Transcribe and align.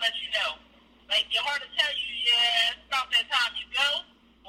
let 0.00 0.14
you 0.20 0.28
know. 0.32 0.50
Like 1.06 1.26
your 1.30 1.42
heart 1.46 1.62
will 1.62 1.74
tell 1.78 1.94
you, 1.94 2.10
yeah, 2.26 2.74
it's 2.74 2.84
about 2.90 3.06
that 3.14 3.26
time 3.30 3.52
you 3.54 3.66
go, 3.70 3.88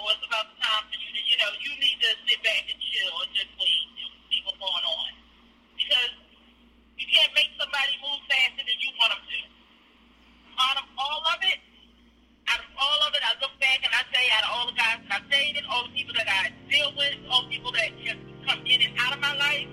or 0.02 0.10
it's 0.14 0.26
about 0.26 0.50
the 0.50 0.58
time 0.58 0.84
for 0.90 0.98
you 0.98 1.10
to, 1.14 1.22
you 1.22 1.38
know, 1.38 1.52
you 1.62 1.72
need 1.78 1.98
to 2.02 2.10
sit 2.26 2.40
back 2.42 2.66
and 2.66 2.80
chill 2.82 3.14
and 3.22 3.32
just 3.38 3.52
wait 3.62 3.86
and 4.02 4.10
see 4.30 4.40
what's 4.42 4.58
going 4.58 4.86
on. 4.86 5.12
Because 5.78 6.14
you 6.98 7.06
can't 7.14 7.34
make 7.38 7.54
somebody 7.62 7.94
move 8.02 8.22
faster 8.26 8.64
than 8.66 8.78
you 8.82 8.90
want 8.98 9.14
them 9.14 9.24
to. 9.24 9.40
Out 10.58 10.78
of 10.82 10.88
all 10.98 11.22
of 11.30 11.40
it, 11.46 11.60
out 12.50 12.60
of 12.60 12.70
all 12.74 13.00
of 13.06 13.14
it, 13.14 13.22
I 13.22 13.38
look 13.38 13.54
back 13.62 13.86
and 13.86 13.94
I 13.94 14.02
say, 14.10 14.24
out 14.34 14.44
of 14.50 14.52
all 14.58 14.66
the 14.66 14.78
guys 14.78 14.98
that 15.06 15.22
I've 15.22 15.30
dated, 15.30 15.64
all 15.70 15.86
the 15.86 15.94
people 15.94 16.18
that 16.18 16.26
I 16.26 16.50
deal 16.66 16.90
with, 16.98 17.14
all 17.30 17.46
the 17.46 17.54
people 17.54 17.72
that 17.78 17.94
just 18.02 18.18
come 18.50 18.66
in 18.66 18.82
and 18.82 18.94
out 18.98 19.14
of 19.14 19.22
my 19.22 19.36
life, 19.38 19.70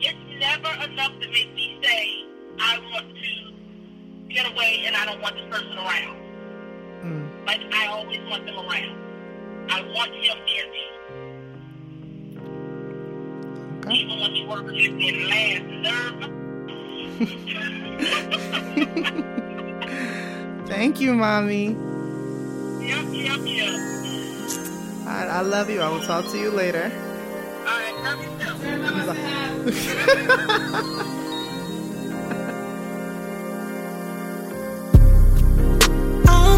it's 0.00 0.24
never 0.40 0.72
enough 0.88 1.12
to 1.20 1.26
make 1.28 1.52
me 1.52 1.76
say, 1.84 2.24
I 2.56 2.80
want 2.88 3.12
to 3.12 3.59
get 4.30 4.46
away 4.50 4.84
and 4.86 4.96
I 4.96 5.04
don't 5.04 5.20
want 5.20 5.36
this 5.36 5.44
person 5.50 5.76
around. 5.76 6.16
Mm. 7.02 7.28
Like, 7.46 7.60
I 7.72 7.86
always 7.88 8.20
want 8.28 8.46
them 8.46 8.56
around. 8.56 8.96
I 9.70 9.82
want 9.82 10.12
him 10.14 10.38
near 10.46 10.66
me. 10.70 10.82
Okay. 13.78 13.92
Even 13.94 14.20
when 14.20 14.34
he 14.34 14.44
works 14.46 14.72
with 14.72 14.92
me 14.92 15.24
last 15.26 15.64
nerve. 15.64 16.30
Thank 20.68 21.00
you, 21.00 21.14
mommy. 21.14 21.76
Yep, 22.86 23.06
yep, 23.12 23.40
yep. 23.44 23.74
I, 25.06 25.26
I 25.30 25.40
love 25.40 25.70
you. 25.70 25.80
I 25.80 25.88
will 25.88 26.00
talk 26.00 26.26
to 26.30 26.38
you 26.38 26.50
later. 26.50 26.92
All 27.60 27.66
right, 27.66 27.94
love 28.04 28.22
you 28.22 28.28
too. 31.12 31.20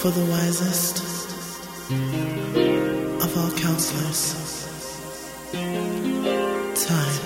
for 0.00 0.10
the 0.10 0.24
wisest 0.30 0.98
of 3.22 3.36
all 3.36 3.50
counselors, 3.58 4.22
time. 6.86 7.17